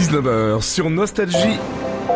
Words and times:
19h 0.00 0.62
sur 0.62 0.88
Nostalgie. 0.88 1.58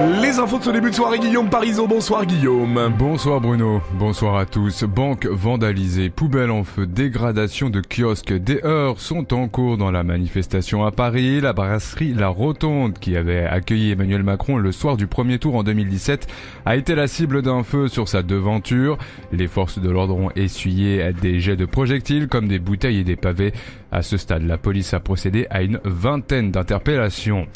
Les 0.01 0.41
infos 0.41 0.59
de 0.59 0.65
ce 0.65 0.71
début 0.71 0.91
de 0.91 0.95
soirée, 0.97 1.21
Guillaume 1.21 1.49
Parisot. 1.49 1.87
Bonsoir 1.87 2.27
Guillaume. 2.27 2.93
Bonsoir 2.99 3.41
Bruno, 3.41 3.81
bonsoir 3.93 4.37
à 4.37 4.45
tous. 4.45 4.83
Banque 4.83 5.27
vandalisée, 5.27 6.11
poubelle 6.11 6.51
en 6.51 6.65
feu, 6.65 6.85
dégradation 6.85 7.71
de 7.71 7.81
kiosques, 7.81 8.33
des 8.33 8.61
heurts 8.65 8.99
sont 8.99 9.33
en 9.33 9.47
cours 9.47 9.77
dans 9.77 9.93
la 9.93 10.03
manifestation 10.03 10.85
à 10.85 10.91
Paris. 10.91 11.41
La 11.41 11.53
brasserie 11.53 12.13
La 12.13 12.27
Rotonde, 12.27 12.99
qui 12.99 13.17
avait 13.17 13.45
accueilli 13.45 13.93
Emmanuel 13.93 14.25
Macron 14.25 14.59
le 14.59 14.73
soir 14.73 14.97
du 14.97 15.07
premier 15.07 15.39
tour 15.39 15.55
en 15.55 15.63
2017, 15.63 16.27
a 16.67 16.75
été 16.75 16.97
la 16.97 17.07
cible 17.07 17.43
d'un 17.43 17.63
feu 17.63 17.87
sur 17.87 18.09
sa 18.09 18.25
devanture. 18.25 18.99
Les 19.31 19.47
forces 19.47 19.79
de 19.79 19.91
l'ordre 19.91 20.17
ont 20.17 20.31
essuyé 20.35 21.13
des 21.13 21.39
jets 21.39 21.57
de 21.57 21.67
projectiles 21.67 22.27
comme 22.27 22.49
des 22.49 22.59
bouteilles 22.59 22.99
et 22.99 23.05
des 23.05 23.17
pavés. 23.17 23.53
À 23.93 24.03
ce 24.03 24.17
stade, 24.17 24.43
la 24.43 24.59
police 24.59 24.93
a 24.93 24.99
procédé 24.99 25.47
à 25.51 25.63
une 25.63 25.79
vingtaine 25.85 26.51
d'interpellations. 26.51 27.47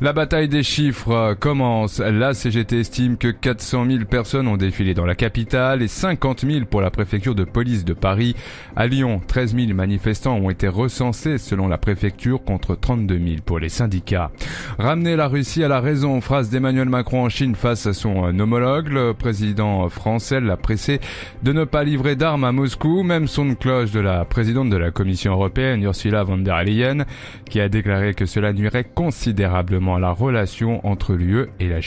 La 0.00 0.12
bataille 0.12 0.48
des 0.48 0.62
chiffres 0.62 1.34
commence. 1.40 1.87
La 1.98 2.34
CGT 2.34 2.80
estime 2.80 3.16
que 3.16 3.28
400 3.28 3.86
000 3.86 4.04
personnes 4.04 4.46
ont 4.46 4.56
défilé 4.56 4.94
dans 4.94 5.06
la 5.06 5.14
capitale 5.14 5.80
et 5.80 5.88
50 5.88 6.44
000 6.44 6.66
pour 6.66 6.82
la 6.82 6.90
préfecture 6.90 7.34
de 7.34 7.44
police 7.44 7.84
de 7.84 7.94
Paris. 7.94 8.36
À 8.76 8.86
Lyon, 8.86 9.20
13 9.26 9.56
000 9.56 9.74
manifestants 9.74 10.36
ont 10.36 10.50
été 10.50 10.68
recensés 10.68 11.38
selon 11.38 11.66
la 11.66 11.78
préfecture 11.78 12.44
contre 12.44 12.74
32 12.74 13.18
000 13.18 13.36
pour 13.44 13.58
les 13.58 13.70
syndicats. 13.70 14.30
Ramener 14.78 15.16
la 15.16 15.28
Russie 15.28 15.64
à 15.64 15.68
la 15.68 15.80
raison, 15.80 16.20
phrase 16.20 16.50
d'Emmanuel 16.50 16.88
Macron 16.88 17.24
en 17.24 17.28
Chine 17.28 17.54
face 17.54 17.86
à 17.86 17.94
son 17.94 18.38
homologue. 18.38 18.88
Le 18.88 19.14
président 19.14 19.88
français 19.88 20.40
l'a 20.40 20.56
pressé 20.56 21.00
de 21.42 21.52
ne 21.52 21.64
pas 21.64 21.84
livrer 21.84 22.16
d'armes 22.16 22.44
à 22.44 22.52
Moscou. 22.52 23.02
Même 23.02 23.28
son 23.28 23.46
de 23.46 23.54
cloche 23.54 23.92
de 23.92 24.00
la 24.00 24.24
présidente 24.24 24.68
de 24.68 24.76
la 24.76 24.90
Commission 24.90 25.32
européenne, 25.32 25.82
Ursula 25.82 26.22
von 26.22 26.38
der 26.38 26.62
Leyen, 26.64 27.04
qui 27.48 27.60
a 27.60 27.68
déclaré 27.68 28.14
que 28.14 28.26
cela 28.26 28.52
nuirait 28.52 28.84
considérablement 28.84 29.96
à 29.96 30.00
la 30.00 30.10
relation 30.10 30.86
entre 30.86 31.14
l'UE 31.14 31.46
et 31.60 31.77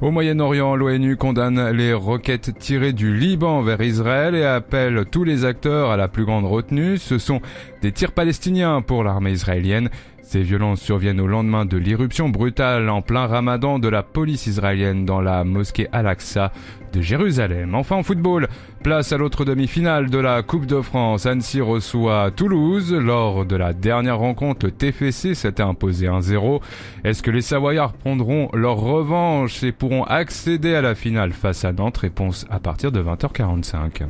Au 0.00 0.10
Moyen-Orient, 0.10 0.76
l'ONU 0.76 1.16
condamne 1.16 1.70
les 1.70 1.92
roquettes 1.92 2.58
tirées 2.58 2.92
du 2.92 3.14
Liban 3.14 3.62
vers 3.62 3.80
Israël 3.80 4.34
et 4.34 4.44
appelle 4.44 5.04
tous 5.10 5.24
les 5.24 5.44
acteurs 5.44 5.90
à 5.90 5.96
la 5.96 6.08
plus 6.08 6.24
grande 6.24 6.46
retenue. 6.46 6.98
Ce 6.98 7.18
sont 7.18 7.40
des 7.82 7.92
tirs 7.92 8.12
palestiniens 8.12 8.82
pour 8.82 9.04
l'armée 9.04 9.32
israélienne. 9.32 9.90
Ces 10.22 10.42
violences 10.42 10.80
surviennent 10.80 11.20
au 11.20 11.26
lendemain 11.26 11.64
de 11.64 11.76
l'irruption 11.76 12.28
brutale 12.28 12.88
en 12.88 13.02
plein 13.02 13.26
ramadan 13.26 13.78
de 13.78 13.88
la 13.88 14.02
police 14.02 14.46
israélienne 14.46 15.04
dans 15.04 15.20
la 15.20 15.44
mosquée 15.44 15.88
Al-Aqsa 15.92 16.52
de 16.92 17.00
Jérusalem. 17.00 17.74
Enfin 17.74 17.96
en 17.96 18.02
football, 18.02 18.48
place 18.82 19.12
à 19.12 19.18
l'autre 19.18 19.44
demi-finale 19.44 20.10
de 20.10 20.18
la 20.18 20.42
Coupe 20.42 20.66
de 20.66 20.80
France. 20.80 21.26
Annecy 21.26 21.60
reçoit 21.60 22.30
Toulouse. 22.30 22.92
Lors 22.92 23.44
de 23.44 23.56
la 23.56 23.72
dernière 23.72 24.18
rencontre, 24.18 24.66
le 24.66 24.72
TFC 24.72 25.34
s'était 25.34 25.62
imposé 25.62 26.06
1-0. 26.06 26.60
Est-ce 27.04 27.22
que 27.22 27.30
les 27.30 27.42
Savoyards 27.42 27.92
prendront 27.92 28.48
leur 28.54 28.76
revanche 28.76 29.62
et 29.64 29.72
pourront 29.72 30.04
accéder 30.04 30.74
à 30.74 30.82
la 30.82 30.94
finale 30.94 31.32
face 31.32 31.64
à 31.64 31.72
Nantes? 31.72 31.98
Réponse 31.98 32.46
à 32.48 32.60
partir 32.60 32.92
de 32.92 33.02
20h45. 33.02 34.04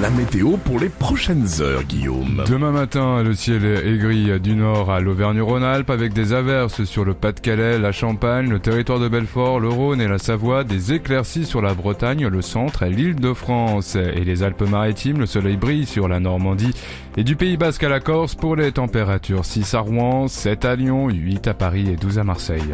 La 0.00 0.08
météo 0.08 0.56
pour 0.56 0.80
les 0.80 0.88
prochaines 0.88 1.46
heures, 1.60 1.84
Guillaume. 1.84 2.42
Demain 2.48 2.72
matin, 2.72 3.22
le 3.22 3.34
ciel 3.34 3.64
est 3.64 3.98
gris 3.98 4.40
du 4.40 4.56
nord 4.56 4.90
à 4.90 5.00
l'Auvergne-Rhône-Alpes 5.00 5.90
avec 5.90 6.14
des 6.14 6.32
averses 6.32 6.84
sur 6.84 7.04
le 7.04 7.12
Pas-de-Calais, 7.12 7.78
la 7.78 7.92
Champagne, 7.92 8.48
le 8.48 8.58
territoire 8.58 8.98
de 9.00 9.08
Belfort, 9.08 9.60
le 9.60 9.68
Rhône 9.68 10.00
et 10.00 10.08
la 10.08 10.18
Savoie, 10.18 10.64
des 10.64 10.94
éclaircies 10.94 11.44
sur 11.44 11.60
la 11.60 11.74
Bretagne, 11.74 12.26
le 12.26 12.40
centre 12.40 12.84
et 12.84 12.90
l'île 12.90 13.16
de 13.16 13.34
France 13.34 13.96
et 13.96 14.24
les 14.24 14.42
Alpes-Maritimes. 14.42 15.18
Le 15.18 15.26
soleil 15.26 15.58
brille 15.58 15.86
sur 15.86 16.08
la 16.08 16.20
Normandie 16.20 16.74
et 17.18 17.22
du 17.22 17.36
Pays 17.36 17.58
Basque 17.58 17.84
à 17.84 17.90
la 17.90 18.00
Corse 18.00 18.34
pour 18.34 18.56
les 18.56 18.72
températures 18.72 19.44
6 19.44 19.74
à 19.74 19.80
Rouen, 19.80 20.26
7 20.26 20.64
à 20.64 20.74
Lyon, 20.74 21.10
8 21.10 21.48
à 21.48 21.54
Paris 21.54 21.90
et 21.90 21.96
12 21.96 22.18
à 22.18 22.24
Marseille. 22.24 22.72